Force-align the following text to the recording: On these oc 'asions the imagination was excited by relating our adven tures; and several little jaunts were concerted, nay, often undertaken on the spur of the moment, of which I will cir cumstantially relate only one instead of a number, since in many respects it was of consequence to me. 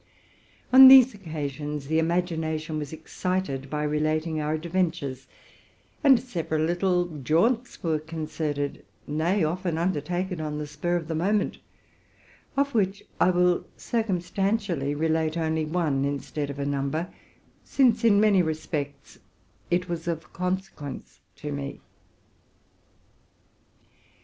On 0.73 0.87
these 0.87 1.13
oc 1.13 1.27
'asions 1.27 1.85
the 1.85 1.99
imagination 1.99 2.79
was 2.79 2.91
excited 2.91 3.69
by 3.69 3.83
relating 3.83 4.41
our 4.41 4.57
adven 4.57 4.89
tures; 4.89 5.27
and 6.03 6.19
several 6.19 6.63
little 6.63 7.19
jaunts 7.19 7.83
were 7.83 7.99
concerted, 7.99 8.83
nay, 9.05 9.43
often 9.43 9.77
undertaken 9.77 10.41
on 10.41 10.57
the 10.57 10.65
spur 10.65 10.95
of 10.95 11.07
the 11.07 11.13
moment, 11.13 11.59
of 12.57 12.73
which 12.73 13.03
I 13.19 13.29
will 13.29 13.67
cir 13.77 14.01
cumstantially 14.03 14.97
relate 14.99 15.37
only 15.37 15.65
one 15.65 16.03
instead 16.03 16.49
of 16.49 16.57
a 16.57 16.65
number, 16.65 17.13
since 17.63 18.03
in 18.03 18.19
many 18.19 18.41
respects 18.41 19.19
it 19.69 19.87
was 19.87 20.07
of 20.07 20.33
consequence 20.33 21.19
to 21.35 21.51
me. 21.51 21.79